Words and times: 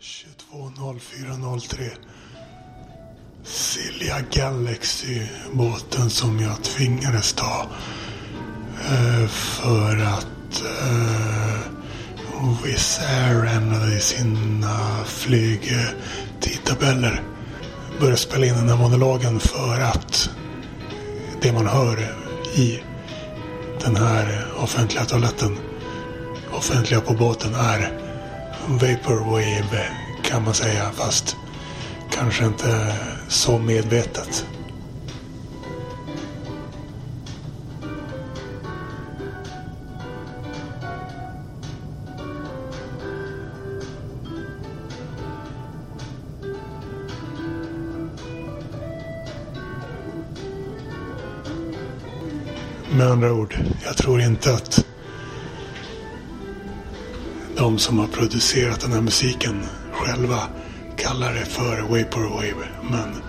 22.04.03 0.00 1.90
Silja 3.44 4.16
Galaxy, 4.30 5.22
båten 5.52 6.10
som 6.10 6.40
jag 6.40 6.62
tvingades 6.62 7.32
ta 7.32 7.66
eh, 8.80 9.26
för 9.28 9.96
att 9.96 10.62
eh, 10.62 11.58
oh, 12.34 12.62
Wizz 12.64 12.98
Air 12.98 13.44
ändrade 13.44 13.96
i 13.96 14.00
sina 14.00 15.04
flygtidtabeller. 15.04 17.22
Började 17.98 18.16
spela 18.16 18.46
in 18.46 18.54
den 18.54 18.68
här 18.68 18.76
monologen 18.76 19.40
för 19.40 19.80
att 19.80 20.30
det 21.40 21.52
man 21.52 21.66
hör 21.66 22.14
i 22.54 22.82
den 23.84 23.96
här 23.96 24.46
offentliga 24.56 25.04
toaletten, 25.04 25.58
offentliga 26.52 27.00
på 27.00 27.14
båten, 27.14 27.54
är 27.54 28.05
Vaporwave 28.68 29.88
kan 30.22 30.44
man 30.44 30.54
säga, 30.54 30.90
fast 30.92 31.36
kanske 32.10 32.44
inte 32.44 32.94
så 33.28 33.58
medvetet. 33.58 34.46
Med 52.96 53.06
andra 53.06 53.32
ord, 53.32 53.54
jag 53.84 53.96
tror 53.96 54.20
inte 54.20 54.54
att 54.54 54.86
de 57.56 57.78
som 57.78 57.98
har 57.98 58.06
producerat 58.06 58.80
den 58.80 58.92
här 58.92 59.00
musiken 59.00 59.62
själva 59.92 60.38
kallar 60.96 61.34
det 61.34 61.44
för 61.44 61.80
Vaporwave. 61.80 62.66
Men 62.90 63.22